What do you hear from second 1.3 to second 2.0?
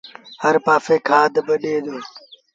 با ڏي دو